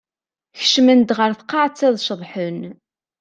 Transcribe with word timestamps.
Kecmen-d 0.57 1.09
ɣer 1.17 1.31
tqaɛett 1.35 1.81
ad 1.87 1.95
ceḍḥen. 2.07 2.59